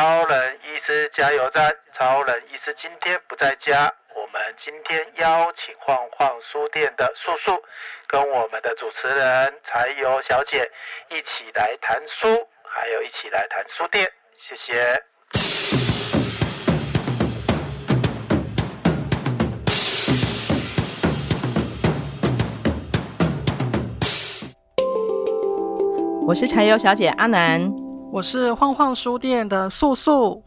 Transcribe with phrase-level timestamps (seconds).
[0.00, 3.92] 超人医师加油站，超人医师今天不在家。
[4.16, 7.62] 我们今天邀请晃晃书店的素素，
[8.06, 10.66] 跟我们的主持人柴油小姐
[11.10, 12.28] 一起来谈书，
[12.64, 14.10] 还有一起来谈书店。
[14.34, 15.02] 谢谢。
[26.26, 27.60] 我是柴油小姐阿南，
[28.12, 30.42] 我是晃晃书店的素素。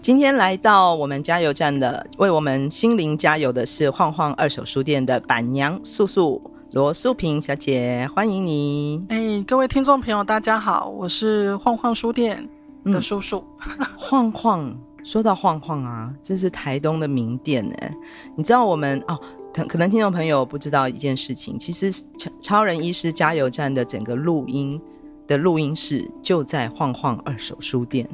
[0.00, 6.40] 今天来到我们加油站的，为我们心灵加油的是晃晃二手书店的板娘素素
[6.74, 9.04] 罗素萍小姐，欢迎你！
[9.08, 12.48] 哎，各位听众朋友，大家好，我是晃晃书店
[12.84, 13.44] 的素素。
[13.60, 14.78] 嗯、晃晃，
[15.08, 17.96] 说到晃晃啊，这是台东的名店哎，
[18.36, 19.18] 你知道我们哦，
[19.66, 24.78] 可能听众朋友不知道一件事情，其实超超人医师加油站的整个录音
[25.26, 28.06] 的录音室就在晃晃二手书店。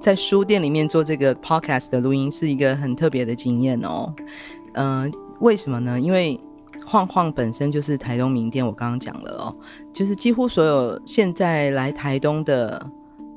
[0.00, 4.10] 在书店里面做这个 podcast 的录音是一个很特别的经验哦。
[4.72, 6.00] 嗯、呃，为什么呢？
[6.00, 6.40] 因为
[6.86, 9.54] 晃晃本身就是台东名店，我刚刚讲了哦，
[9.92, 12.90] 就是几乎所有现在来台东的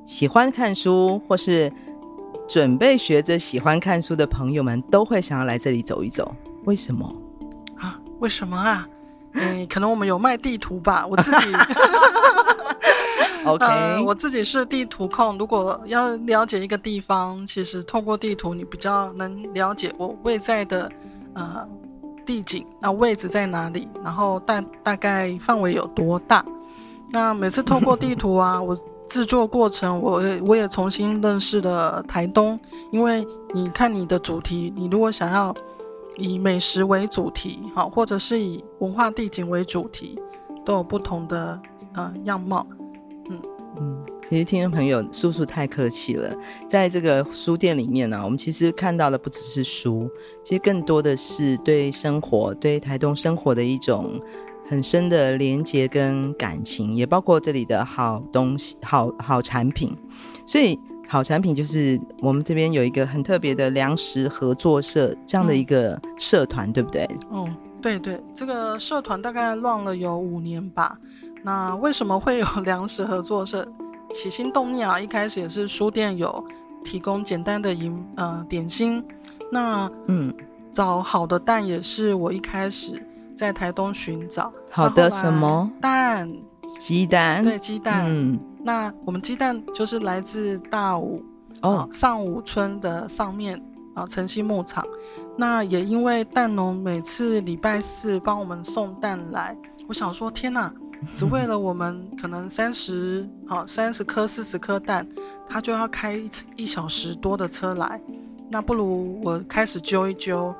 [0.06, 1.70] 喜欢看书或是
[2.48, 6.34] 准备学着喜欢看书的朋友们，都会想要来这里走一走。
[6.66, 7.14] 为什么
[7.78, 8.00] 啊？
[8.20, 8.88] 为什么啊？
[9.34, 11.54] 嗯， 可能我们有卖地图吧， 我自己。
[13.46, 15.38] OK，、呃、我自己是地图控。
[15.38, 20.92] 如果要了解一个地方，其实透过地图，你比较能了解我位在的
[21.34, 21.68] 呃
[22.26, 26.44] 地景，那位置在哪里，然后大大概范围有多大。
[27.12, 32.60] 那每次透过地图啊，我制作过程，我我也重新认识了台东。
[32.92, 35.56] 因为你看你的主题，你如果想要
[36.18, 40.20] 以美食为主题，好，或者是以文化地景为主题，
[40.66, 41.60] 都有不同的
[41.94, 42.66] 呃样貌。
[43.30, 43.42] 嗯
[43.80, 43.98] 嗯，
[44.28, 46.36] 其实听众朋友，叔叔太客气了。
[46.68, 50.10] 在这个书店里面呢、我们其实看到的不只是书，
[50.44, 54.20] 其实更多的是对生活、对台东生活的一种
[54.70, 59.96] 很深的连接跟感情，也包括这里的好东西、好好产品。
[60.46, 67.10] 所以，好产品就是我们这边有一个很特别的粮食合作社这样的一个社团，嗯、对不对？
[67.30, 67.50] 哦，
[67.82, 70.98] 对对，这个社团大概乱了有五年吧。
[71.44, 73.68] 那为什么会有 粮食合作社？
[74.10, 76.42] 起心动念啊，一开始也是书店有
[76.82, 79.04] 提供简单的饮呃点心。
[79.52, 80.34] 那嗯，
[80.72, 83.06] 找好的蛋也是我一开始
[83.38, 84.52] 在台东寻找。
[84.72, 86.30] 好的什么蛋？
[86.80, 87.44] 鸡蛋。
[87.44, 88.06] 对，鸡蛋。
[88.08, 88.40] 嗯。
[88.64, 91.24] 那我们鸡蛋就是来自大武
[91.62, 93.62] 哦、呃、上武村的上面
[93.94, 94.86] 啊晨曦牧场。
[95.38, 99.56] 那也因为蛋农每次礼拜四帮我们送蛋来，
[99.88, 100.74] 我想说天哪！
[101.14, 105.08] 只为了我们可能 三十好三十颗四十颗蛋，
[105.48, 108.02] 他就要开一一小时多的车来，
[108.50, 110.54] 那不如我开始揪一揪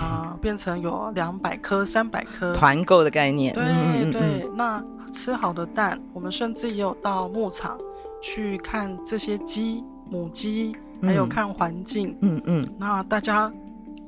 [0.00, 3.54] 啊、呃，变成有两百颗三百颗团购的概念。
[3.54, 4.82] 对对，那
[5.12, 7.78] 吃好的蛋，我们甚至也有到牧场
[8.20, 12.16] 去看这些鸡母鸡，还有看环境。
[12.20, 13.52] 嗯嗯，那大家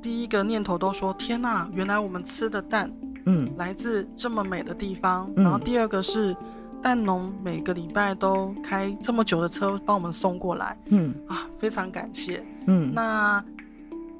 [0.00, 2.92] 第一个念头都说：天哪，原来我们吃的蛋。
[3.24, 5.30] 嗯，来自这么美的地方。
[5.36, 6.36] 嗯、然后第二个是
[6.82, 10.76] 蛋农每个礼拜都开这么久的车帮我们送过来。
[10.86, 12.44] 嗯啊，非常感谢。
[12.66, 13.44] 嗯，那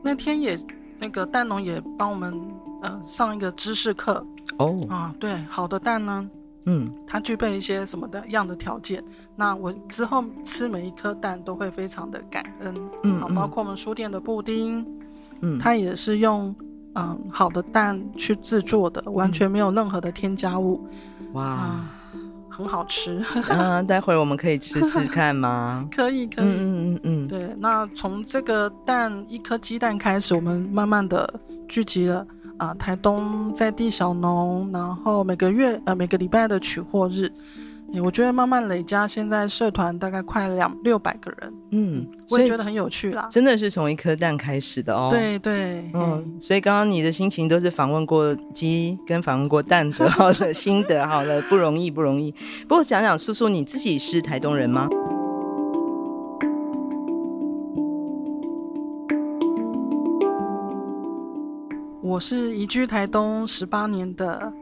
[0.02, 0.56] 那天也
[1.02, 2.32] 那个蛋农也帮我们
[2.80, 4.24] 呃上一个知识课。
[4.58, 6.30] 哦啊，对，好的蛋呢，
[6.66, 9.02] 嗯，它具备一些什么的样的条件。
[9.34, 12.72] 那我之后吃每一颗蛋都会非常的感恩。
[13.02, 14.86] 嗯，好，包括我们书店的布丁，
[15.40, 16.54] 嗯，它也是用。
[16.94, 20.86] 嗯，好的蛋去制作的，完全没有任何的添加物。
[21.32, 21.80] 哇，
[22.52, 23.24] 很好吃。
[23.48, 25.88] 嗯，待会儿我们可以吃吃看吗？
[25.90, 26.44] 可以，可以。
[26.44, 27.28] 嗯嗯嗯嗯。
[27.28, 31.28] 对，那从这个蛋一颗鸡蛋开始，我们慢慢的
[31.66, 32.18] 聚集了
[32.58, 37.32] 啊、呃，台东在地小农，然后每个月呃每个礼拜的取货日。
[38.00, 43.28] 我觉得慢慢累加，现在社团大概快两六百个人，嗯，我也觉得很有趣啦。
[43.30, 45.08] 真的是从一颗蛋开始的哦。
[45.10, 52.32] 对对，嗯，所以刚刚你的心情都是访问过鸡跟访问过蛋得到的 心得，好了，不容易不容易。
[52.66, 54.88] 不过讲讲素素，你自己是台东人吗？
[62.02, 64.52] 我是移居台东十八年的。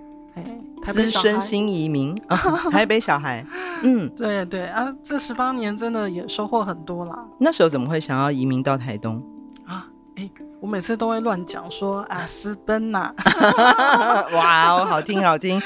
[0.87, 2.37] 资深新移民，啊，
[2.71, 3.45] 台北小孩，
[3.83, 7.27] 嗯，对对啊，这十八年真的也收获很多啦。
[7.39, 9.23] 那时候怎么会想要移民到台东
[9.67, 9.87] 啊？
[10.17, 10.29] 哎，
[10.61, 15.61] 我每次都会乱讲说啊， 私奔呐，啊，哇，哦，好听好听，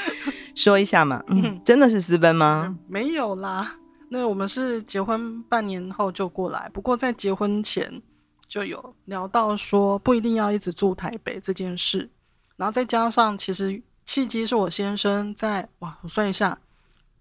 [0.53, 2.65] 说一下嘛，嗯，真的是私奔吗？
[2.67, 3.75] 嗯，没有啦，
[4.09, 8.01] 那我们是结婚半年后就过来，不过在结婚前
[8.47, 12.09] 就有聊到说不一定要一直住台北这件事，
[12.57, 13.81] 然后再加上其实。
[14.05, 16.57] 契机是我先生在哇，我算一下，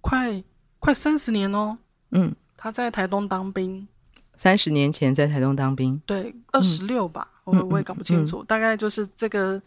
[0.00, 0.44] 快
[0.78, 1.78] 快三十年哦。
[2.10, 3.88] 嗯，他在台东当兵，
[4.36, 9.60] 三十年前在台东当兵，对，二十六吧，嗯、我我也搞不清楚，嗯嗯、大概就是这个。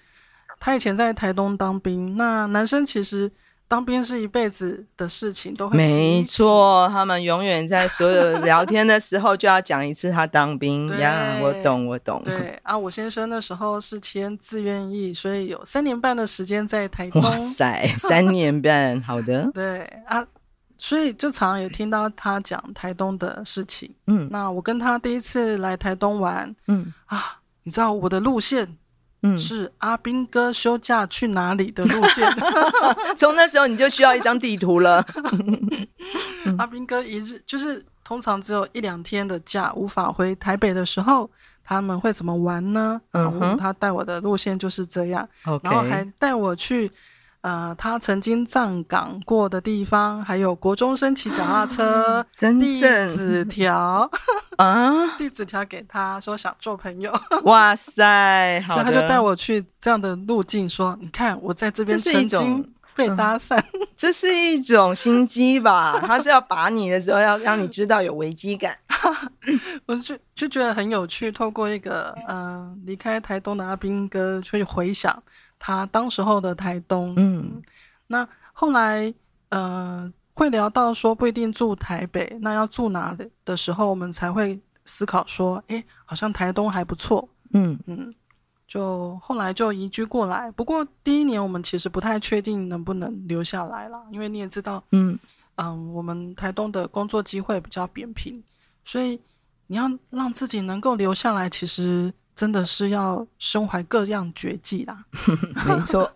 [0.60, 3.32] 他以前在台东当兵，那男生其实。
[3.70, 6.88] 当兵是一辈子的事情，都会没错。
[6.90, 11.38] 他们永远在所有聊天的时候就要讲一次他当兵 呀。
[11.42, 12.22] 我懂，我懂。
[12.24, 17.22] 对啊，我先生那时候是签自愿役，所以有三年半的时间在台东。
[17.22, 19.50] 哇塞，三年半，好的。
[19.54, 20.26] 对啊，
[20.78, 23.94] 所以就常常也听到他讲台东的事情。
[24.06, 28.78] 嗯，那我跟他第一次来台东玩，嗯啊，你知道我的路线。
[29.24, 32.30] 嗯，是阿兵哥休假去哪里的路线？
[33.18, 35.06] 从那时候你就需要一张地图了。
[36.58, 41.30] 阿兵哥一日就是通常只有一两天的假，无法回台北的时候，
[41.64, 43.02] 他们会怎么玩呢？
[43.14, 45.28] 嗯哼，他带我的路线就是这样，
[45.64, 46.92] 然后还带我去。
[47.42, 54.10] 呃，他曾经站岗过的地方，还有国中生骑脚踏车，真递纸条
[54.58, 57.14] 啊， 递纸条给他说想做朋友。
[57.46, 63.64] 哇塞，好， 所以他就带我去这样的路径，说你看我在这边曾经被搭讪，
[63.96, 66.02] 这是一种心机吧？
[66.06, 68.76] 他是要把你的时候要让你知道有危机感，
[69.86, 71.32] 我就就觉得很有趣。
[71.32, 75.24] 透过一个嗯离开台东的阿兵哥去回想。
[75.60, 77.62] 他当时候的台东，嗯，
[78.08, 79.14] 那后来，
[79.50, 88.14] 呃，会聊到说不一定住台北，那要住哪里的时候，我们才会思考说，哎，好像台东还不错，嗯嗯，
[88.68, 90.52] 就后来就移居过来。
[90.52, 95.18] 不过第一年我们其实不太确定能不能留下来啦，因为你也知道，嗯
[95.56, 98.44] 嗯，我们台东的工作机会比较扁平，
[98.86, 99.20] 所以
[99.66, 102.14] 你要让自己能够留下来，其实。
[102.38, 105.06] 真的是要身怀各样绝技啦，
[105.66, 106.12] 没错。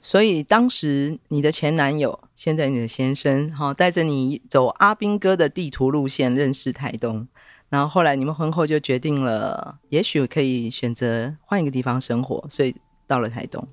[0.00, 7.28] 所以当时你的前男友，现在你的先生，哈，带着你走阿兵哥的地图路线认识台东，
[7.68, 12.74] 然后后来你们婚后就决定了，也许可以选择换一个地方生活，所以
[13.06, 13.64] 到了台东。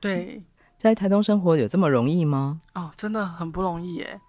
[0.00, 0.42] 对，
[0.76, 2.60] 在台东生活有这么容易吗？
[2.74, 4.20] 哦，真的很不容易耶。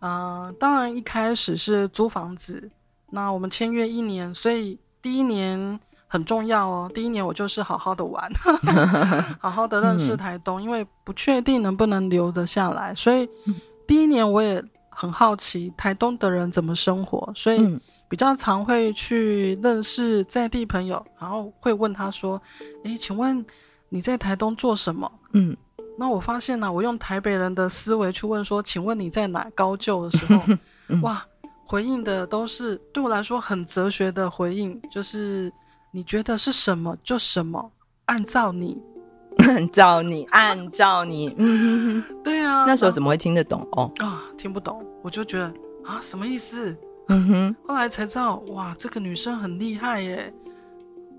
[0.00, 2.70] 嗯、呃，当然一开始是租房子，
[3.10, 5.80] 那我们签约一年，所以第一年。
[6.12, 8.30] 很重要哦，第一年我就是好好的玩，
[9.40, 13.26] 好好的认识台东，嗯、因为不确定能不能留得下来，所以
[13.86, 17.66] 第一年我也很好奇台东的人怎么生活，所以
[18.10, 22.38] 比较常会去认识在地朋友，然后会问他说
[22.84, 23.42] ：“诶，请问
[23.88, 25.56] 你在台东做什么？”嗯，
[25.96, 29.48] 那我发现呢、啊，我用台北人的思维去问说：“请问你在哪？
[29.54, 30.42] 高就的时候，
[30.92, 31.24] 嗯、哇，
[31.64, 35.50] 回应的都是对我来说很哲学的回应，就是。
[35.94, 37.70] 你觉得是什么就什么，
[38.06, 38.80] 按照你，
[39.46, 42.64] 按照你，按照你，嗯， 对啊。
[42.66, 43.92] 那时候怎么会听得懂哦？
[43.98, 45.52] 啊、哦，听不懂，我就觉得
[45.84, 46.74] 啊，什么意思？
[47.08, 47.56] 嗯哼。
[47.68, 50.32] 后来才知道，哇，这个女生很厉害耶，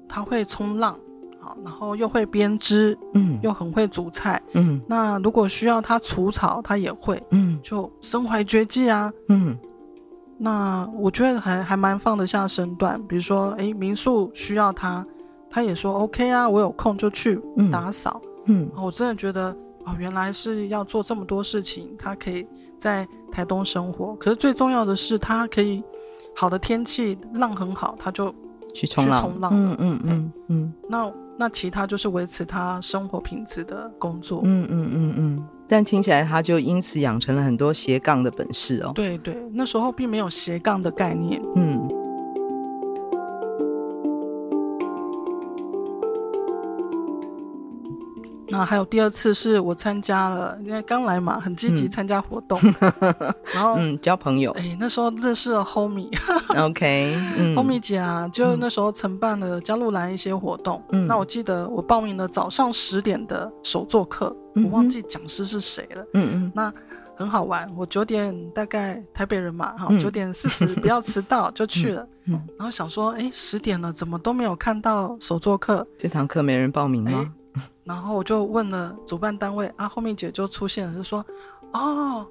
[0.10, 0.98] 她会冲浪，
[1.40, 4.82] 好，然后又会编织，嗯，又很会煮菜，嗯。
[4.88, 9.56] 那如果需要她除草，她也会，嗯，就身怀绝技啊，嗯。
[10.38, 15.06] 那我觉得还还蛮放得下身段，比如说，诶，民宿需要他，
[15.50, 17.40] 他也说 OK 啊，我有空就去
[17.72, 18.22] 打扫。
[18.46, 22.46] 嗯，嗯，我真的觉得哦，原来是要做这么多事情，他可以
[22.78, 24.16] 在台东生活。
[24.16, 25.84] 可是最重要的是，他可以
[26.36, 28.34] 好的天气浪很好，他就
[28.74, 29.22] 去冲浪。
[29.22, 30.74] 冲浪，嗯嗯嗯嗯。
[30.90, 34.42] 那那其他就是维持他生活品质的工作。
[34.44, 35.48] 嗯嗯嗯嗯。
[35.74, 38.92] 但听起来他就因此养成了很多斜杠的本事哦。
[38.94, 41.42] 对对，那时候并没有斜杠的概念。
[41.56, 42.03] 嗯。
[48.54, 54.52] 那还有第二次是我参加了，因为刚来嘛，很积极参加活动，嗯、 然后嗯交朋友。
[54.52, 56.12] 哎，那时候认识了 Homie。
[56.56, 60.82] OK，Homie、嗯、姐啊，就那时候承办了加入来一些活动。
[60.92, 66.06] 嗯，那我记得我报名了早上十点的手作课，嗯、我忘记讲师是谁了。
[66.14, 66.72] 嗯嗯，那
[67.16, 67.68] 很好玩。
[67.76, 72.08] 我九点大概台北人嘛，哈、嗯，九点四十 不要迟到就去了。
[72.26, 75.86] 嗯，嗯然后想说，哎，十点了，怎么都没有看到手作课？
[75.98, 77.34] 这堂课没人报名吗？
[77.84, 81.26] 然后我就问了主办单位啊，后面姐就出现了，就说
[81.74, 82.26] ：“哦，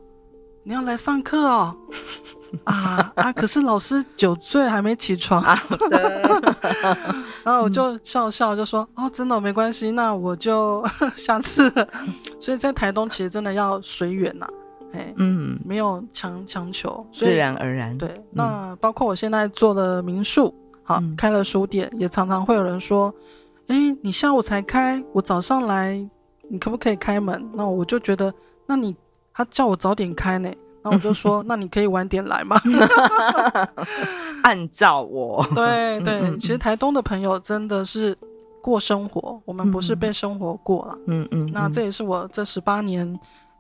[0.62, 1.76] 你要来上课哦，
[2.64, 3.32] 啊啊！
[3.32, 5.42] 可是老师酒醉还没起床。
[5.42, 5.58] 啊”
[7.44, 10.82] 然后我就笑笑就说：“哦，真的没关系，那我就
[11.14, 11.70] 下次。”
[12.40, 14.46] 所以在台东其实真的要随缘呐，
[14.94, 17.96] 哎，嗯，没有强强求，自然而然。
[17.98, 23.14] 对，那包括我现在做的民宿，好，开了书店，也常常会有人说。
[23.72, 26.06] 哎，你下午才开，我早上来，
[26.50, 27.42] 你可不可以开门？
[27.54, 28.30] 那我就觉得，
[28.66, 28.94] 那你
[29.32, 30.52] 他叫我早点开呢，
[30.82, 32.60] 那我就说， 那你可以晚点来吗？
[34.44, 38.14] 按照我， 对对，其实台东的朋友真的是
[38.60, 40.98] 过生活，我们不是被生活过了。
[41.06, 43.10] 嗯嗯，那这也是我这十八年，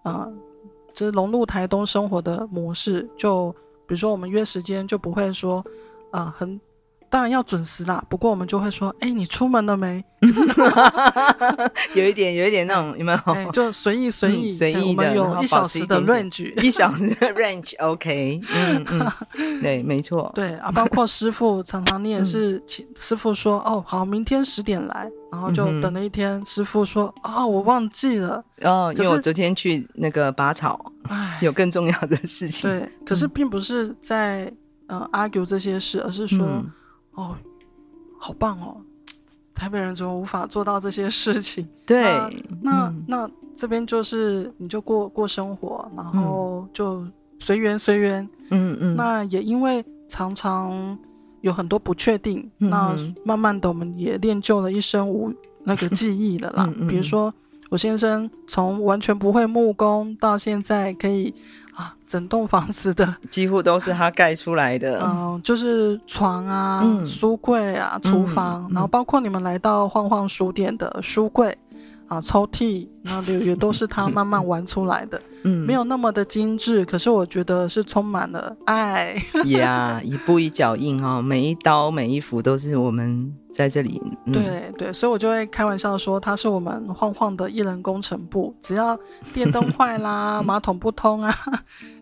[0.02, 0.32] 啊、呃，
[0.92, 3.08] 就是融入台东生活的模式。
[3.16, 3.50] 就
[3.86, 5.64] 比如说我们约时间，就不会说，
[6.10, 6.60] 啊、呃，很。
[7.12, 10.02] 当然要准时啦，不过我们就会说，哎，你出门了没？
[11.94, 13.52] 有一点，有一点那种，有没有？
[13.52, 19.12] 就随意随意随意的，有 一小时的 range，一小时的 range，OK，嗯嗯，
[19.60, 22.62] 对，没错，对啊，包括师傅常常你也是，
[22.98, 30.82] 师傅说，哦，好，明天十点来，然后就等了一天，师傅说，哦，我忘记了，哦，因为我昨天去那个拔草，
[31.42, 34.50] 有更重要的事情，对，可是并不是在
[34.86, 36.48] 呃 argue 这些事，而是说。
[37.14, 37.36] 哦，
[38.18, 38.76] 好棒哦！
[39.54, 41.66] 台北人怎么无法做到这些事情？
[41.86, 42.02] 对，
[42.62, 47.06] 那、嗯、那，那这边就是你就过过生活，然后就
[47.38, 48.28] 随缘随缘。
[48.50, 48.96] 嗯嗯。
[48.96, 50.98] 那也因为常常
[51.42, 55.32] 有很多不确定，嗯、那慢慢的我们也练就了一身无
[55.64, 56.66] 那个技艺的啦。
[56.88, 57.32] 比如说
[57.68, 61.32] 我先生从完全不会木工到现在可以。
[61.74, 65.00] 啊，整栋房子的 几乎都是他盖出来的。
[65.04, 71.56] 嗯，就是床啊、嗯、书柜啊、厨房，嗯、然后包括你们来到晃晃书店的书柜
[72.12, 75.20] 啊、抽屉，然后也都是他慢慢玩出来的。
[75.44, 79.14] 嗯，没有那么的精致，可是我觉得是充满了爱。
[79.46, 84.00] 呀，yeah, 一步一脚印哦，每一刀每一幅都是我们在这里。
[84.26, 88.96] 嗯、对对，所以我就会开玩笑说，他是我们晃晃的艺人工程部，只要
[89.32, 91.34] 电灯坏啦、 马桶不通啊，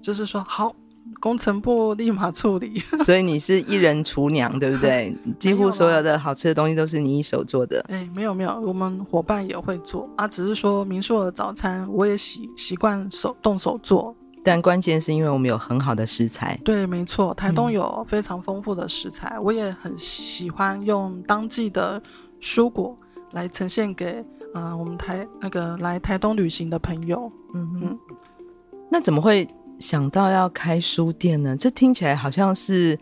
[0.03, 0.75] 就是说好，
[1.19, 2.79] 工程部立马处理。
[3.05, 5.15] 所以你是一人厨娘，对不对？
[5.39, 7.85] 几乎所有的好吃的东西都是你一手做的。
[7.89, 14.15] 哎，没有没有，我们伙伴也会做啊，只是说民宿的早餐，我也习习惯手动手做。
[14.43, 16.59] 但关键是因为我们有很好的食材。
[16.65, 22.03] 对，没错，台东有非常丰富的食材，嗯、我也很喜欢用当季的
[22.41, 22.97] 蔬果
[23.33, 24.25] 来呈现给
[24.55, 27.31] 呃我们台那个来台东旅行的朋友。
[27.53, 27.99] 嗯哼嗯，
[28.91, 29.47] 那怎么会
[29.81, 31.57] 想到要开书店呢？
[31.57, 32.99] 这听起来好像是。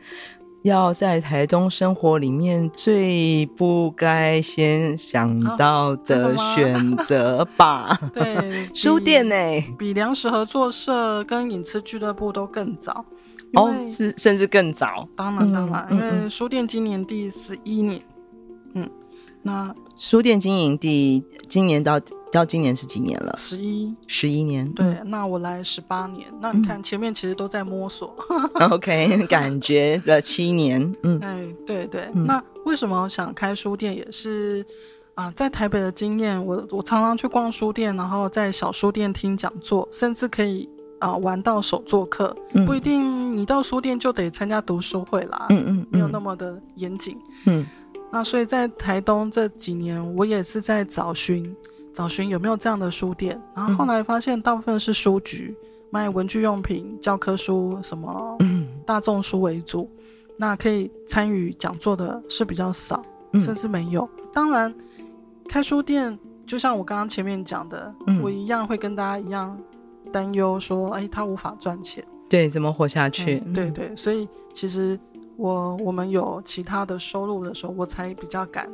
[0.62, 7.96] 要在台东生活里面最不该先想到的选择吧？
[8.02, 9.34] 哦、对， 书店呢，
[9.78, 13.04] 比粮食合作社跟影吃俱乐部都更早
[13.54, 15.08] 哦，是甚至更早。
[15.14, 18.02] 当然当然，嗯、因为书店今年第十一年，
[18.74, 18.90] 嗯，嗯，
[19.42, 22.00] 那书店经营第今年到。
[22.30, 23.34] 到今年是几年了？
[23.38, 24.70] 十一，十一年。
[24.72, 26.26] 对，那我来十八年。
[26.40, 28.14] 那你看前面其实都在摸索。
[28.70, 30.94] OK，感觉了七年。
[31.02, 32.02] 嗯，哎，对对。
[32.12, 33.96] 嗯、那为什么想开书店？
[33.96, 34.62] 也是
[35.14, 40.68] 啊、呃，在台北的经验，我我常常去逛书店，然后在小书店听讲座，甚至可以
[40.98, 42.36] 啊、呃、玩到手作课。
[42.52, 45.46] 嗯、不一定你到书店就得参加读书会啦。
[45.48, 47.18] 嗯，嗯嗯，没有那么的严谨。
[47.46, 47.66] 嗯，
[48.12, 51.56] 那所以在台东这几年，我也是在找寻。
[51.98, 58.38] 找寻有没有这样的书店，然后后来发现大部分是书局，嗯、卖文具用品、教科书什么
[58.86, 60.04] 大众书为主，嗯、
[60.36, 64.08] 那可以参与讲座的是比较少，嗯、甚至没有。
[64.32, 64.72] 当然，
[65.48, 69.58] 开书店就像我刚刚前面讲的，嗯、我一样会跟大家一样
[70.12, 73.42] 担忧说，哎，他无法赚钱，对，怎么活下去？
[73.44, 74.96] 嗯、对对，所以其实
[75.36, 78.70] 我我们有其他的收入的时候，我才比较敢。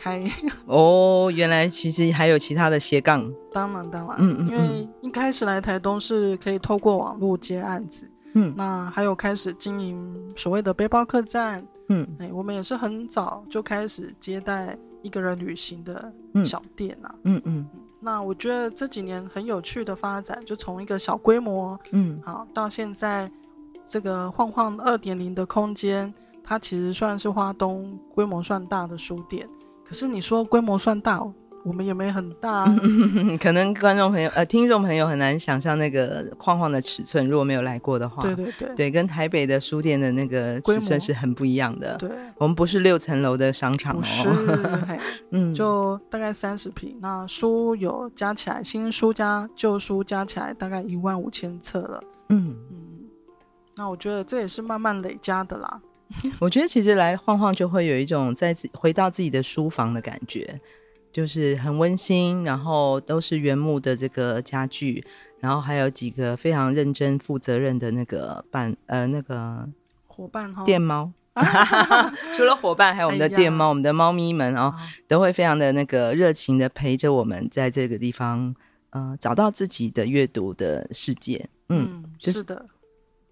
[0.00, 0.24] 开。
[0.64, 3.30] 哦，原来其实还有其他的斜杠。
[3.52, 16.10] 当然，当然，嗯嗯，因为一开始来台东是可以透过网络接案子，嗯，那还有开始经营所谓的背包客栈，嗯，哎，我们也是很早就开始接待一个人旅行的
[16.44, 17.42] 小店啊，嗯。
[17.44, 17.68] 嗯，
[18.00, 23.30] 那我觉得这几年很有趣的发展，就从一个小规模，嗯，好到现在
[23.84, 26.12] 这个晃晃二点零的空间。
[26.42, 29.48] 它其实算是花东规模算大的书店，
[29.90, 31.20] 可是你说规模算大，
[31.64, 32.76] 我们也没很大，啊。
[33.42, 41.96] 可能观众朋友呃听众朋友很难想象那个晃晃的尺寸，如果没有来过的话，对对对，对，跟台北的书店的那个尺寸是很不一样的。
[41.96, 44.28] 对，我们不是六层楼的商场哦，是，
[45.32, 52.00] 嗯，就大概三十平，那书有加起来，新书加旧书加起来大概一万五千册了。
[52.28, 52.76] 嗯嗯，
[53.76, 55.80] 那我觉得这也是慢慢累加的啦。
[56.40, 60.60] 我觉得其实来晃晃就会有一种再次回到自己的书房的感觉，
[61.12, 65.04] 就是很温馨，然后都是原木的这个家具，
[65.38, 69.68] 然后还有几个非常认真负责任的那个伴呃那个
[70.06, 71.12] 伙伴哈店猫，
[72.36, 74.74] 除了伙伴还有我们的店猫，哎、我们的猫咪们哦，
[75.06, 78.54] 都会非常的那个热情的陪着我们在这个地方，
[78.90, 81.48] 呃，找到自己的阅读的世界。
[81.68, 82.66] 嗯，嗯就是的。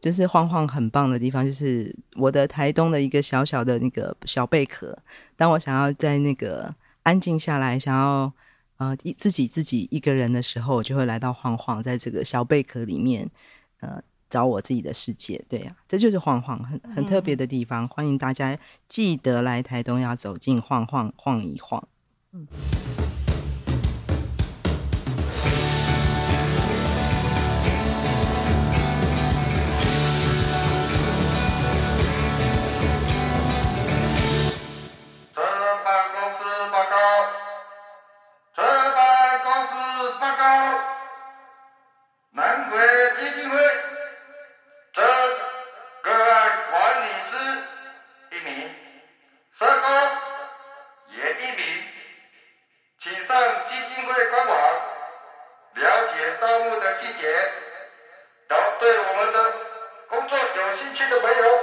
[0.01, 4.97] 就是晃晃很棒的地方，就是我的台东的一个小小的那个小贝壳。
[5.37, 8.33] 当我想要在那个安静下来，想要
[8.77, 13.29] 呃一自己自己一个人的时候，我就会来到晃晃，在这个小贝壳里面
[13.81, 14.01] 呃
[14.31, 15.45] 找我自己的世界。
[15.49, 17.85] 对呀、啊，这就是晃晃很很特别的地方。
[17.85, 18.57] 嗯、欢迎大家
[18.89, 21.83] 记得来台东，要走进晃晃晃一晃。
[22.33, 22.47] 嗯。
[42.31, 42.79] 南国
[43.17, 43.59] 基金会
[44.93, 45.03] 这
[46.03, 47.37] 个案管理师
[48.31, 48.75] 一名
[49.53, 50.11] 帅哥
[51.09, 51.85] 也一名
[52.99, 54.57] 请上基金会官网
[55.75, 57.53] 了解招募的细节
[58.49, 59.55] 都对我们的
[60.09, 61.61] 工作有兴趣的朋友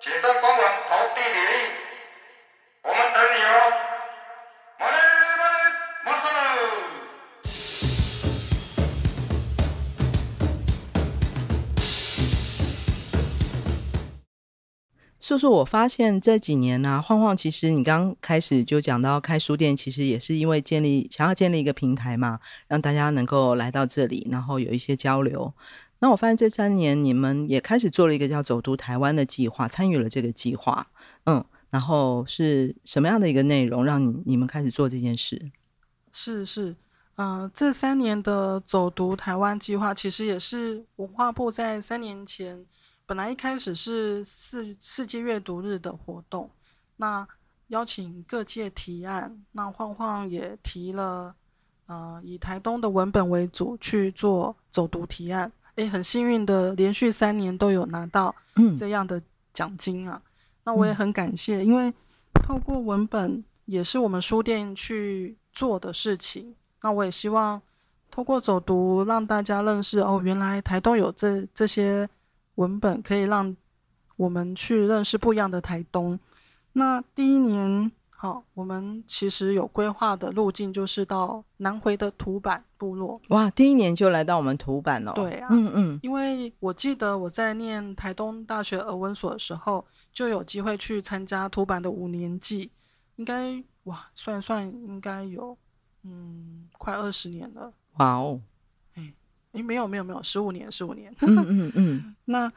[0.00, 1.72] 请上官网投递礼
[2.82, 3.72] 我们等你哦
[15.28, 25.52] 就是，我发现这几年呢、晃晃其实你刚开始就讲到开书店，其实也是因为建立想要建立一个平台嘛，让大家能够来到这里，然后有一些交流。
[25.98, 30.86] 那我发现这三年你们也开始做了一个叫“走读台湾”的计划，参与了这个计划，
[31.26, 35.50] 嗯，然后是什么样的一个内容让你你们开始做这件事？
[36.10, 36.74] 是是，
[37.16, 42.64] 嗯、这三年的“走读台湾”计划其实也是文化部在三年前。
[43.08, 46.50] 本来一开始是世世界阅读日的活动，
[46.98, 47.26] 那
[47.68, 51.34] 邀请各界提案，那晃晃也提了，
[51.86, 58.34] 呃，以台东的文本为主去做走读提案，诶，很幸运的连续三年都有拿到
[58.76, 59.18] 这样的
[59.54, 60.28] 奖金啊，嗯、
[60.64, 61.90] 那我也很感谢，因为
[62.34, 67.58] 透过文本也是我们书店去做的事情，那我也希望
[68.10, 72.06] 透过走读让大家认识哦，原来台东有这这些。
[72.58, 73.56] 文本可以让
[74.16, 76.18] 我们去认识不一样的台东。
[76.72, 83.20] 那第一年，好，我们其实有规划的路径就是到南回的土坂部落。
[83.28, 85.12] 哇，第一年就来到我们土坂哦。
[85.14, 92.72] 对啊，嗯嗯，因为我记得我在念台东大学俄文所的时候，就有机会去参加土坂的五年祭，
[93.16, 95.56] 应该哇，算算应该有
[96.02, 97.72] 嗯快二十年了。
[97.98, 98.40] 哇哦。
[99.58, 101.14] 诶，没有没有没有，十五年十五年。
[101.22, 102.16] 嗯嗯嗯。
[102.24, 102.50] 那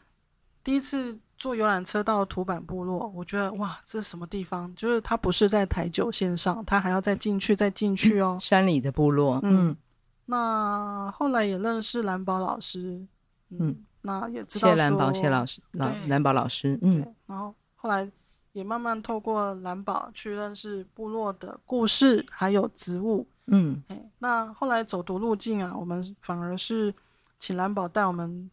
[0.63, 4.73] 第一次坐游览车到土坂部落，我觉得哇，这是什么地方？
[4.75, 8.37] 就是它不是在台九线上，它还要再进去再进去哦。
[8.39, 9.39] 山里的部落。
[9.43, 9.69] 嗯。
[9.69, 9.77] 嗯，
[10.25, 13.05] 那后来也认识蓝宝老师。
[13.49, 13.57] 嗯。
[13.59, 14.69] 嗯，那也知道。
[14.69, 16.77] 谢蓝宝，谢老师，老蓝宝老师。
[16.81, 17.15] 嗯。
[17.25, 18.09] 然后后来
[18.51, 23.27] 也慢慢透过蓝宝去认识部落的故事，还有植物。
[23.47, 26.93] 嗯，哎那后来走读路径啊，我们反而是
[27.39, 28.49] 请蓝宝带我们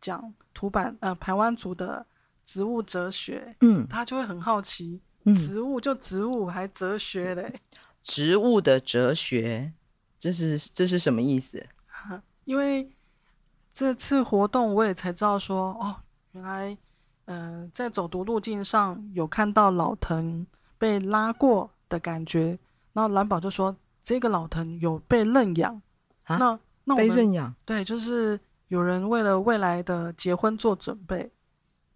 [0.00, 2.04] 讲土版呃台湾族的
[2.44, 3.54] 植物哲学。
[3.60, 5.00] 嗯，他就会很好奇，
[5.36, 7.52] 植物就植物，还哲学嘞？
[8.02, 9.72] 植物的哲学，
[10.18, 11.64] 这是这是什么意思？
[12.44, 12.90] 因为
[13.72, 15.96] 这次活动我也才知道说，哦，
[16.32, 16.76] 原来
[17.26, 20.44] 呃在走读路径上有看到老藤
[20.78, 22.58] 被拉过的感觉。
[22.92, 23.76] 然后蓝宝就说
[24.10, 25.80] ：“这个老藤有被认养，
[26.24, 31.30] 啊、那那我被认养，对，就是有人为了未来的结婚做准备，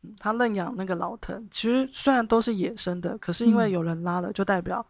[0.03, 1.45] 嗯、他认养那个老藤。
[1.51, 4.87] 其实虽然都是野生的，可是因为有人拉了，嗯、就代表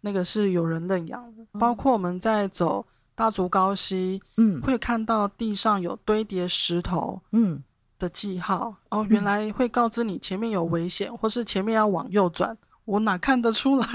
[0.00, 1.42] 那个是有人认养的。
[1.52, 2.86] 嗯、包括我们在走
[3.16, 7.60] 大竹高溪，嗯，会看到地上有堆叠石头，嗯。
[7.98, 8.72] 的记号。
[8.90, 12.56] 嗯、哦，原来会告知你前面有危险，或是前面要往右转。”
[12.88, 13.86] 我哪看得出来？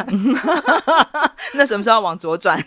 [1.55, 2.63] 那什么时候要往左转？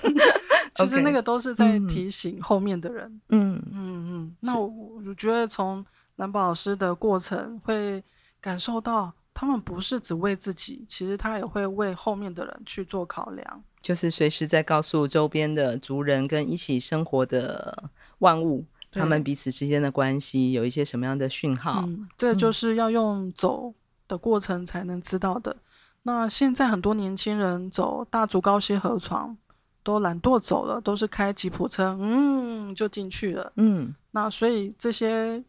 [0.76, 3.20] 其实那个都是在提醒后面的人。
[3.30, 4.36] 嗯嗯嗯。
[4.40, 5.82] 那我我觉得从
[6.16, 8.04] 蓝宝老师的过程会
[8.42, 13.64] 感受到，他们不是只为自己，其实他也会为后面的人去做考量。
[13.80, 17.84] 就是随时在告诉周边的族人跟一起生活的
[18.18, 21.82] 万物，他们彼此之间的关系有一些什么样的讯号？
[21.86, 23.72] 嗯，这就是要用走。
[24.06, 25.56] 的过程才能知道的。
[26.02, 29.36] 那现在很多年轻人走大竹高溪河床
[29.82, 33.52] 都懒惰走了，都是开吉普车，嗯，就进去了。
[33.56, 35.42] 嗯，那所以这些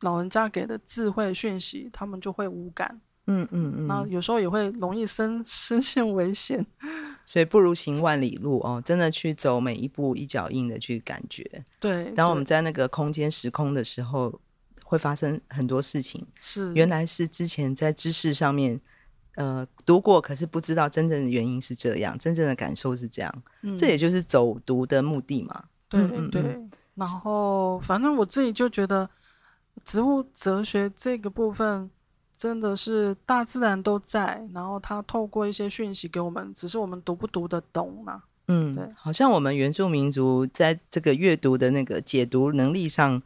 [0.00, 3.00] 老人家给的智慧讯息，他们就会无感。
[3.26, 3.72] 嗯嗯嗯。
[3.72, 6.66] 嗯嗯，那有时候也会容易身身 陷危险。
[7.24, 11.64] 所以不如行万里路哦，真的去走每一步一脚印的去感觉。
[11.80, 12.10] 对。
[12.10, 14.38] 当我们在那个空间时空的时候。
[14.92, 18.78] 会发生很多事情，是原来是之前在知识上面，
[19.36, 25.64] 呃，读过，可是不知道真正的原因是这样，真正的感受是这样，嗯、这也就是走读的目的嘛。
[25.88, 29.08] 对对，嗯、然后反正我自己就觉得，
[29.82, 31.90] 植物哲学这个部分
[32.36, 38.24] 真的是大自然都在，然后它透过一些讯息给我们，只是我们读不读得懂嘛。
[38.48, 43.22] 嗯，对，好像我们原住民族在这个阅读的那个解读能力上。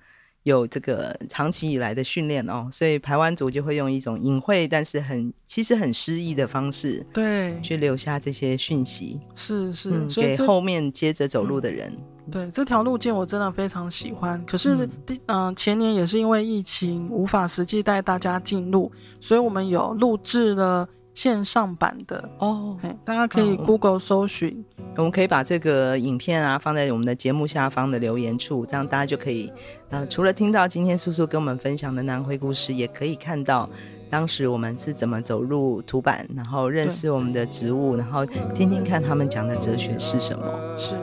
[0.47, 11.93] 有这个长期以来的训练哦，所以排湾族就会用一种隐晦，但是很其实很诗意的方式，对，去留下这些讯息，是是，嗯、给后面接着走路的人。
[12.27, 14.41] 嗯、对这条路径，我真的非常喜欢。
[14.47, 18.89] 可是，嗯、呃，前年也是因为疫情无法实际带大家进入，
[19.21, 20.89] 所以我们有录制了。
[21.17, 29.51] 线上版的哦，大家可以 Google 搜寻，哦，我们可以把这个影片啊放在我们的节目下方的留言处，这样大家就可以，
[29.89, 33.67] 呃，除了听到今天素素跟我们分享的南回故事，也可以看到
[34.11, 40.45] 当时我们是怎么走入土坂，然后认识我们的植物，然后听听看他们讲的哲学是什么。
[40.77, 40.95] 是。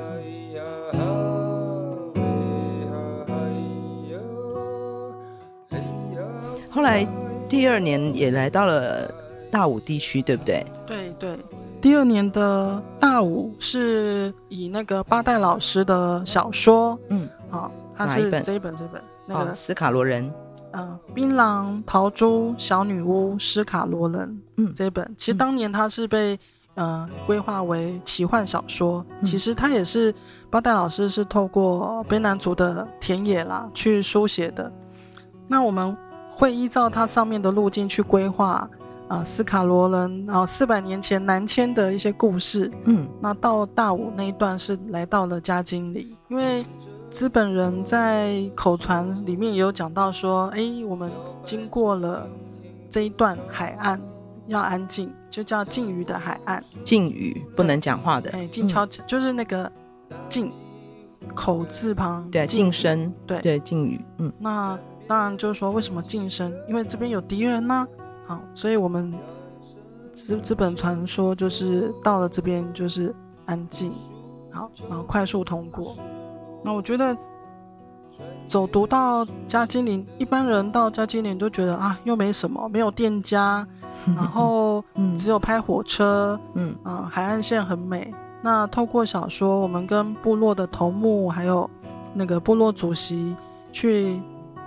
[6.70, 7.04] 后来
[7.50, 9.23] 第二年也来到了。
[9.54, 10.66] 大武地区对不对？
[10.88, 11.38] 对对，
[11.80, 20.34] 第二年的大武是以那个八代老师的小说，嗯，好，他是这一本这本那个斯卡罗人，
[20.72, 25.08] 嗯，槟榔桃珠小女巫斯卡罗人，嗯，这一本。
[25.16, 26.40] 其实当年它是被
[26.74, 30.12] 呃规划为奇幻小说，其实它也是
[30.50, 34.72] 八代老师是透过卑南族的田野啦去书写的，
[35.48, 35.96] 那我们
[36.32, 38.68] 会依照它上面的路径去规划。
[39.08, 42.72] 啊，斯卡罗人啊，四百年前南迁的一些故事。
[42.86, 46.66] 嗯，那到大武那一段是来到了嘉金里，因为
[47.10, 51.12] 资本人在口传里面也有讲到说，哎，我们
[51.44, 52.28] 经过了
[52.90, 54.02] 这一段海岸
[54.48, 56.64] 要安静，就叫静语的海岸。
[56.84, 59.72] 静语不能讲话的，哎，静悄悄，就是那个
[60.28, 60.52] 静
[61.36, 64.04] 口字旁，对，静声，对对，静语。
[64.18, 66.52] 嗯，那当然就是说，为什么静声？
[66.68, 67.86] 因为这边有敌人呢。
[68.34, 69.14] 好，所以我们
[70.12, 73.14] 资资本传说就是到了这边就是
[73.46, 73.92] 安静，
[74.52, 75.96] 好，然后快速通过。
[76.64, 77.16] 那我觉得
[78.48, 83.68] 走读到加金陵，一般人到加金陵都觉得啊，又没什么，没有店家，
[84.16, 84.84] 然后
[85.16, 88.12] 只有拍火车，嗯啊，海岸线很美。
[88.42, 91.70] 那透过小说，我们跟部落的头目还有
[92.14, 93.36] 那个部落主席
[93.72, 94.20] 去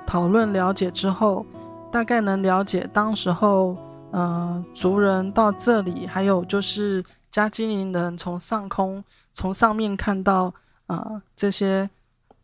[0.07, 1.44] 讨论了解之后。
[1.90, 3.77] 大概能了解当时候，
[4.12, 10.53] 嗯、呃，族人到这里，还有就是加基林人从上空从上面看到
[10.87, 11.88] 啊、呃、这些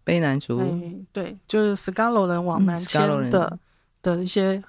[0.05, 0.61] 卑南族，
[1.13, 3.59] 对，就是斯卡罗人往南迁的、嗯、
[4.01, 4.63] 的一些，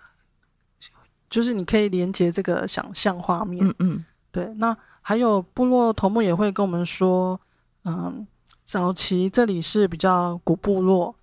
[1.29, 4.53] 就是你可以连接这个想象画面，嗯嗯，对。
[4.55, 7.39] 那还有部落头目也会跟我们说，
[7.83, 8.27] 嗯、呃，
[8.65, 11.15] 早期这里是比较古部落，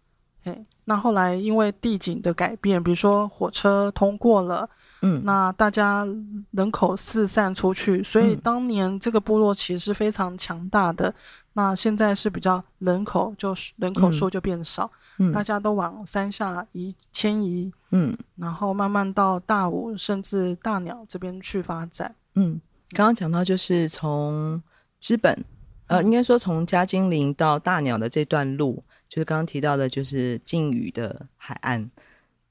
[0.43, 0.65] 嘿。
[0.85, 4.69] 那后来因为地景的改变，比如说火车通过了，
[5.03, 6.07] 嗯，那大家
[6.51, 11.09] 人口四散出去，所以当年这个部落其实是非常强大的。
[11.09, 11.15] 嗯、
[11.53, 24.61] 那现在是比较人口就是人口数就变少，嗯，大家都往山下移迁移，嗯，然后慢慢到大武甚至大鸟这边去发展，嗯，刚刚讲到就是从
[24.99, 25.45] 资本，
[25.87, 31.91] 呃，应该说从嘉金陵到大鸟的这段路，就是刚刚提到的，就是靖宇的海岸，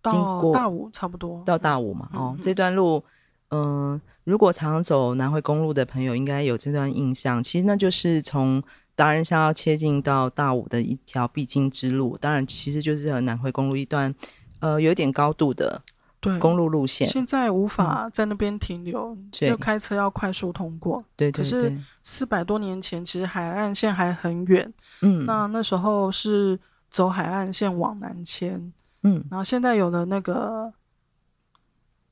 [0.03, 3.01] 经过大武差不多到大武嘛，哦，嗯、这段路，
[3.47, 3.61] 嗯、
[3.93, 8.61] 呃，如果常走南回公路的朋友应该有这段印象，其实那就是从
[8.93, 14.13] 达人乡要切进到大武的一条必经之路，当然其实就是和南回公路一段，
[14.59, 15.81] 呃，有点高度的。
[16.21, 21.03] 对公路路线，现在无法在那边停留，嗯、就开车要快速通过。
[21.15, 24.73] 对，对，对，可是四百多年前，其实海岸线还很远。
[25.01, 28.73] 嗯，那那时候是走海岸线往南迁。
[29.03, 30.71] 嗯，然后现在有了那个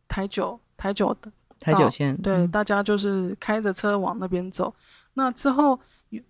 [0.08, 4.74] 台九台九的台九线，对，嗯、大家就是开着车往那边走。
[5.16, 5.78] 那之后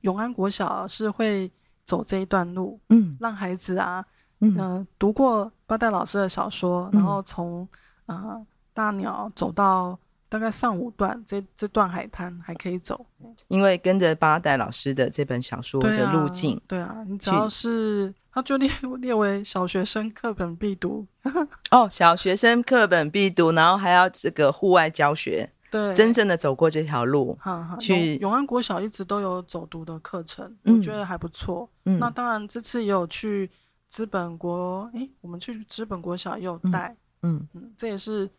[0.01, 1.51] 永安国小是会
[1.83, 4.03] 走这一段路，嗯，让孩子啊。
[4.39, 7.67] 嗯、呃，读过八代老师的小说，然后从
[8.05, 9.99] 啊、呃、大鸟走到
[10.29, 13.05] 大概上五段，这这段海滩还可以走。
[13.49, 21.05] 因为跟着八代老师的这本小说的路径，对啊，对啊，你只要是他就列列为小学生课本必读。
[21.71, 31.69] 哦，小学生课本必读，然后还要这个户外教学，对，真正的走过这条路，哈哈去永，永安国小一直都有走读的课程，嗯、我觉得还不错。
[31.83, 33.51] 嗯，那当然这次也有去。
[33.89, 37.47] 知本国，诶，我们去资本国小也有带，嗯。
[37.53, 38.29] 嗯，这也是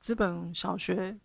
[0.00, 1.16] 资本小学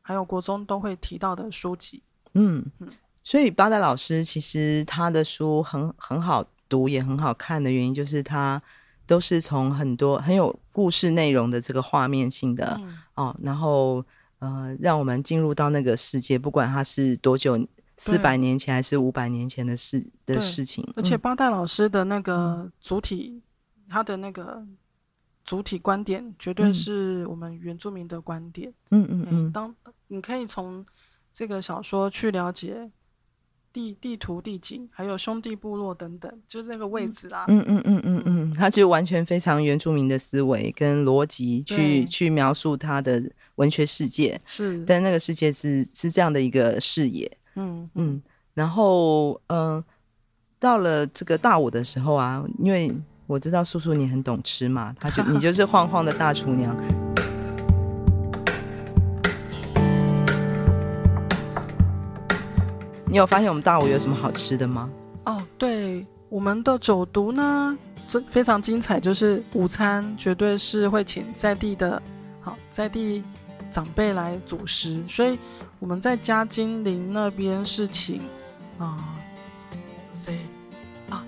[0.00, 2.02] 还有国中都会提到的书籍，
[2.34, 2.88] 嗯嗯，
[3.22, 8.62] 所以八代老师其实他的书很很好读，也很好看的原因，就是他
[9.06, 14.04] 都是从很多很有故事内容的这个画面性的、嗯、哦，然后
[14.38, 17.58] 呃，让我们进入到那个世界，不管他是多久。
[18.12, 23.42] 四百年前还是五百年前的事的事情，而且八代老师的那个主体，
[23.76, 24.62] 嗯、他的那个
[25.42, 28.72] 主体观点，绝对是我们原住民的观点。
[28.90, 29.74] 嗯嗯嗯，当
[30.08, 30.84] 你可以从
[31.32, 32.90] 这个小说去了解
[33.72, 37.46] 地地图地景，还有兄弟部落等等，就是那个位置啦。
[37.48, 43.22] 嗯嗯嗯嗯嗯，他就完全非常原住民的思维跟逻辑去去描述他的
[43.56, 44.40] 文学世界。
[44.46, 47.38] 是，但那个世界是是这样的一个视野。
[47.56, 48.20] 嗯嗯，
[48.52, 49.84] 然后嗯、呃，
[50.58, 52.92] 到了这个大午的时候啊，因为
[53.26, 56.76] 我知道叔叔你很懂吃嘛，他就你就是晃晃的大厨娘。
[63.06, 64.90] 你有发现我们大午有什么好吃的吗？
[65.24, 72.02] 哦，对，我们的走读呢，这非常精彩，就是午餐绝对是会请在地的，
[72.40, 73.22] 好在地
[73.70, 75.38] 长辈来主食，所以。
[75.84, 78.22] 我们在嘉金陵那边是请
[78.78, 79.04] 啊
[80.14, 80.40] 谁
[81.10, 81.22] 啊？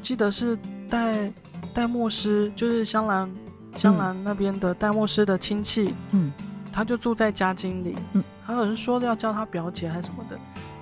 [0.00, 1.30] 记得是戴
[1.74, 3.30] 戴牧师，就是香兰
[3.76, 6.32] 香兰那边的戴牧师的亲戚，嗯，
[6.72, 10.38] 他就住在嘉金陵，嗯，还有人说要叫他表姐还是什么的，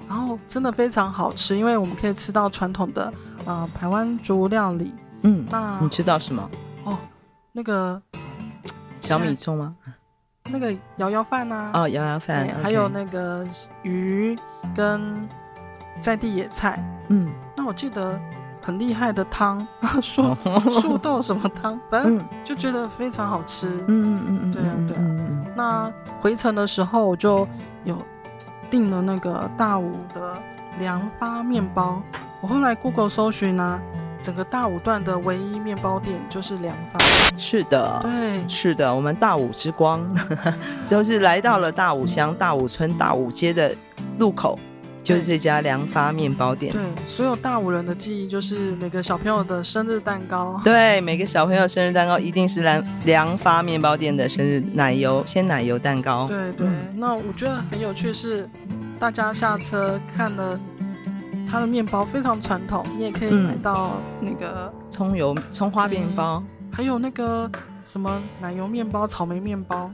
[0.09, 3.13] 然后真的非常好吃，因为我们可以吃到传统的
[3.45, 6.49] 呃台湾族料理，嗯，那你知道什么？
[6.85, 6.97] 哦，
[7.51, 8.01] 那个
[9.01, 9.75] 小米粥吗？
[10.51, 13.47] 那个摇摇饭啊，哦，摇摇饭，还有那个
[13.83, 14.39] 鱼
[14.75, 15.29] 跟
[16.01, 18.19] 在地野菜，嗯，那我记得
[18.63, 19.67] 很厉害的汤，
[20.03, 20.37] 树
[20.71, 25.01] 树豆什么汤， 反正就觉得非常好吃，嗯嗯嗯嗯，对啊对啊。
[25.01, 27.47] 嗯、那回程的时候我就
[27.85, 27.97] 有
[28.71, 30.37] 订了那个大武的
[30.79, 32.01] 凉发面包，
[32.41, 33.81] 我后来 Google 搜寻呢、啊。
[34.21, 36.99] 整个大武段的唯一面包店就是良发，
[37.39, 40.05] 是的，对，是的，我们大武之光，
[40.85, 43.75] 就是来到了大武乡大武村大武街的
[44.19, 44.59] 路口，
[45.03, 46.73] 就是这家良发面包店。
[46.73, 50.61] 对，所有大五人的记忆就是每个小朋友的生日蛋糕。
[50.65, 56.27] 对，每个小朋友生日蛋糕一定是良良发面包店的生日奶油鲜奶油蛋糕。
[56.27, 58.49] 对对，嗯、那我觉得很有趣是，
[58.99, 60.59] 大家下车看了。
[61.51, 67.51] 它的面包非常传统，你也可以买到那个葱油葱花面包，还有那个
[67.83, 69.91] 什么奶油面包、草莓面包。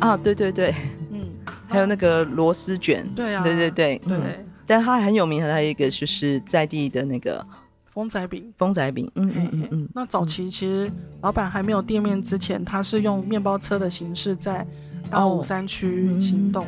[0.00, 0.74] 啊，对对对，
[1.10, 1.26] 嗯，
[1.68, 4.00] 还有那个螺丝卷，对啊，对对对。
[4.06, 4.18] 对，
[4.66, 7.44] 但它很有名的，还有一个就是在地的那个
[7.86, 9.88] 蜂仔饼，蜂仔饼，嗯嗯嗯嗯。
[9.94, 10.90] 那早期其实
[11.20, 14.66] 老板还没有店面之前，他是用面包车的形式在
[15.14, 16.66] 大武山区行动。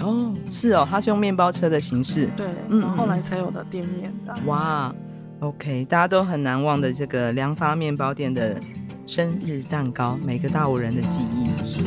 [0.00, 4.34] 哦，是哦，它是用面包车的形式，对，然后后来才有的店面的。
[4.44, 4.94] 哇
[5.40, 8.60] ，OK，大家都很难忘的这个良发面包店的
[9.06, 11.48] 生日蛋糕，每个大武人的记忆。
[11.66, 11.80] 是。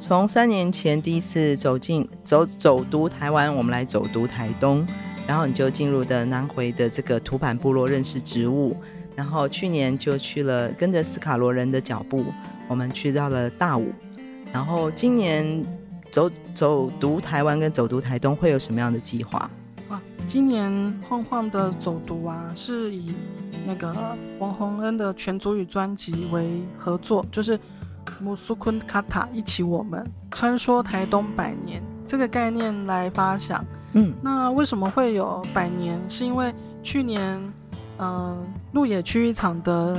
[0.00, 4.84] 从三年前第一次走进走走读台湾，我们来走读台东，
[5.28, 8.76] 然后你就进入的南回的这个土坂部落认识植物。
[9.14, 12.24] 然后去年就去了，跟着斯卡罗人的脚步，
[12.68, 13.92] 我们去到了大武。
[14.52, 15.64] 然后今年
[16.10, 19.50] 走走读台湾跟走读台东会有什么样的计划？
[19.88, 20.70] 哇，今年
[21.08, 23.14] 晃晃的走读啊，是以
[23.66, 27.58] 那个王洪恩的全族语专辑为合作，就是
[28.20, 33.64] 木苏坤卡塔一起我们穿梭台东百年这个概念来发想。
[33.94, 35.98] 嗯，那为什么会有百年？
[36.08, 37.20] 是因为去年，
[37.98, 39.96] 嗯、呃，鹿野区一场的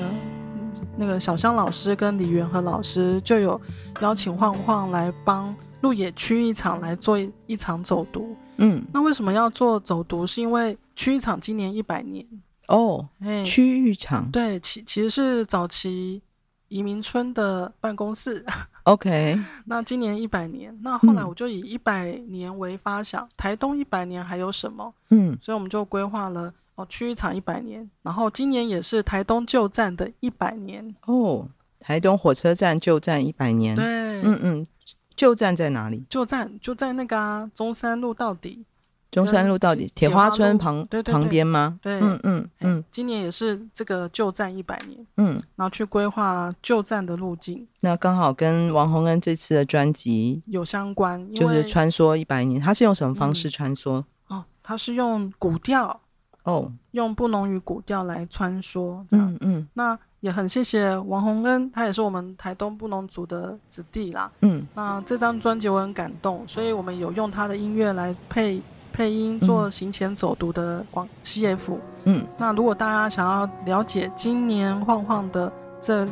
[0.98, 3.60] 那个小香老师跟李元和老师就有。
[4.02, 8.36] 邀请晃晃来帮鹿野区一场来做一场走读。
[8.58, 10.28] 嗯，那为什么要做走读？
[10.28, 12.28] 是因为区域场今年一百年
[12.68, 13.08] 哦。
[13.22, 16.22] 哎，区域场对，其其实是早期
[16.68, 18.46] 移民村的办公室。
[18.84, 24.94] OK，那今年一百年，那后来我就以一百年为发想，嗯、台东一百年还有什么？
[25.12, 31.48] 嗯，所以我们就规划了哦，区域场一百年，然后今年也是台东旧站的一百年哦。
[31.80, 33.86] 台东火车站旧站一百年，对，
[34.24, 34.68] 嗯嗯，
[35.16, 36.04] 旧站在哪里？
[36.10, 38.66] 旧站就在那个啊，中山路到底，
[39.12, 41.78] 中山路到底，铁花村旁旁边吗？
[41.84, 54.04] 对，嗯嗯嗯，今年也是这个旧站一百年，嗯，然后去规划旧站的路径，那刚好跟王洪恩这次的专辑有相关，就是穿梭一百年，他是用什么方式穿梭？
[54.28, 56.02] 哦，他是用古调，
[56.46, 60.00] 哦，用布农语古调来穿梭，嗯嗯，那。
[60.22, 64.32] 也很谢谢王洪恩，他也是我们台东布农族的子弟啦。
[64.42, 68.60] 嗯，那这张专辑我很感动，所以我们有用他的音乐来配
[68.92, 71.78] 配音做行前走读的广 CF。
[72.06, 76.08] 嗯，那如果大家想要了解今年晃晃的这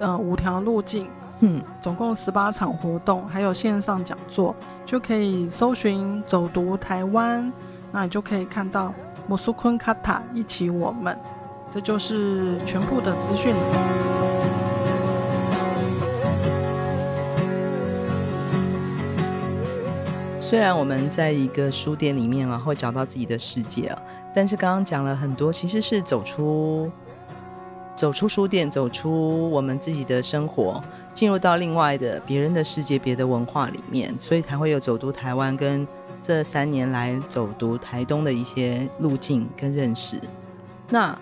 [0.00, 1.06] 呃五条路径，
[1.38, 4.52] 嗯，总共十八场活动，还有线上讲座，
[4.84, 7.52] 就可以搜寻走读台湾，
[7.92, 8.92] 那你就可以看到
[9.28, 11.16] 姆苏坤卡塔一起我们。
[11.70, 13.54] 这就是全部的资讯。
[20.40, 23.98] 虽然我们在一个书店里面啊，会找到自己的世界啊，
[24.34, 26.90] 但是刚刚讲了很多，其实是走出
[27.94, 35.86] 走出书店，走出我们自己的生活，进入到另外的别人的世界、别的文化里面，所以才会有走读台湾跟
[36.20, 40.20] 这三年来走读台东的一些路径跟认识。
[40.90, 41.16] 那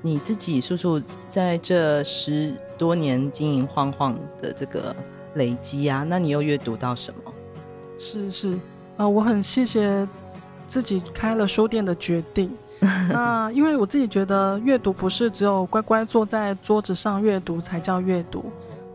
[0.00, 4.94] 你自己叔叔在这十多年经营晃晃的这个
[5.34, 7.32] 累积啊，那你又阅读到什么？
[7.98, 8.58] 是是，
[8.96, 10.06] 呃，我很谢谢
[10.66, 12.50] 自己开了书店的决定。
[12.80, 18.44] 那因为我自己觉得阅读不是只有乖乖坐在桌子上阅读才叫阅读。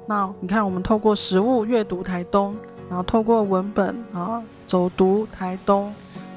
[0.06, 2.54] 那你看，我们透过实物阅读台东，
[2.90, 5.92] 然后透过文本啊走读台东，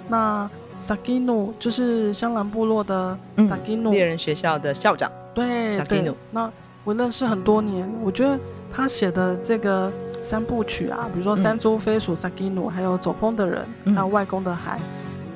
[0.08, 0.48] 那。
[0.80, 3.14] 萨基努就是香兰部落的
[3.46, 5.12] 萨基努猎人学校的校长。
[5.34, 6.16] 对，萨基努。
[6.30, 6.50] 那
[6.84, 8.40] 我认识很多年，我觉得
[8.72, 13.62] 他写的这个三部曲啊，比如说《山猪飞鼠》、萨基努，还有《走风的人》，
[13.94, 14.78] 还有《外公的海》，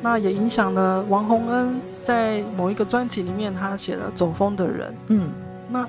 [0.01, 4.91] 那也影响了王洪恩在某一个专辑里面，他写了《走风的人》。
[5.09, 5.31] 嗯，
[5.69, 5.87] 那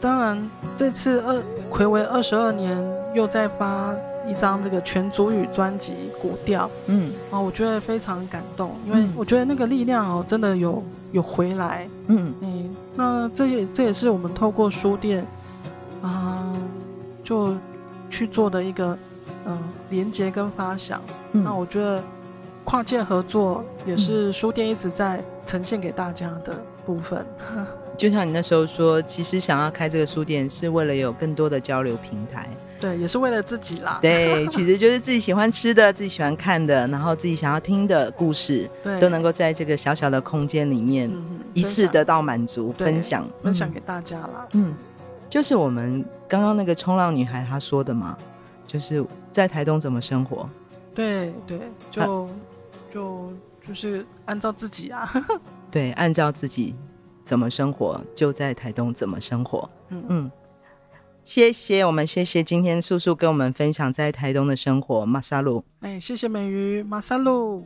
[0.00, 2.82] 当然这次二睽违二十二年
[3.12, 3.94] 又再发。
[4.26, 12.48] 一张这个全族语专辑古调，嗯，啊，我觉得非常感动，因为我觉得那个力量哦，真的有有回来，嗯，哎，
[12.94, 15.26] 那这也这也是我们透过书店
[16.02, 16.62] 啊、呃，
[17.22, 17.54] 就
[18.10, 18.98] 去做的一个
[19.44, 19.58] 嗯、呃、
[19.90, 21.00] 连接跟发想，
[21.32, 22.02] 嗯，那我觉得
[22.64, 27.24] 跨界合作也是书店一直在呈现给大家的部分。
[27.96, 32.46] 就像你那时候说，其实想要开这个书店是为了有更多的交流平台。
[32.86, 33.98] 对，也是为了自己啦。
[34.00, 41.10] 对，其实就是自己喜欢吃的，自己喜欢看的，然后自己想要听的故事，对，都能够在这个小小的空间里面
[41.52, 44.46] 一次得到满足，嗯、分享分享，分享给大家啦。
[44.52, 44.72] 嗯，
[45.28, 48.16] 就是我们刚刚那个冲浪女孩她说的嘛，
[48.66, 50.46] 就是在台东怎么生活？
[50.94, 51.58] 对对，
[51.90, 52.28] 就
[52.88, 53.32] 就
[53.66, 55.12] 就是按照自己啊。
[55.72, 56.74] 对，按照自己
[57.24, 59.68] 怎么生活，就在台东怎么生活。
[59.88, 60.30] 嗯嗯。
[61.26, 65.64] 谢谢我们，谢谢今天素素跟我们分享在台东的生活，马萨路。
[65.80, 67.64] 哎，谢谢美鱼，马萨路。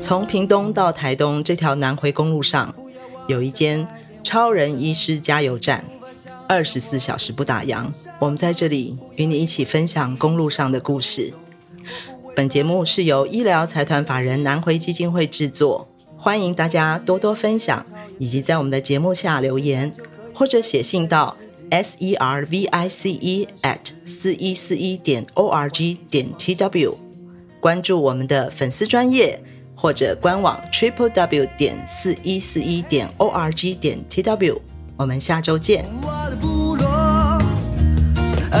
[0.00, 2.74] 从屏东到台东这条南回公路上，
[3.28, 3.86] 有一间
[4.24, 5.84] 超人医师加油站，
[6.48, 7.84] 二十四小时不打烊。
[8.20, 11.34] 我们在这里与你一起分享公路上的故事。
[12.34, 15.86] 本节目是由医疗财团法人南回基金会制作。
[16.22, 17.84] 欢迎大家多多分享，
[18.16, 19.92] 以及在我们的节目下留言，
[20.32, 21.36] 或者写信到
[21.68, 26.96] s e r v i c e at 四一四一点 o r g 点 t w。
[27.58, 29.36] 关注我们的粉丝专业
[29.74, 34.62] 或者官网 triple w 点四一四一点 o r g 点 t w。
[34.96, 35.84] 我们下周见。
[36.02, 37.42] 我的部落，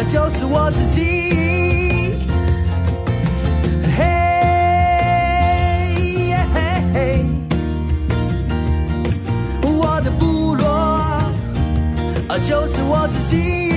[0.08, 1.51] 就是我自己。
[12.32, 13.71] 我，就是我自己。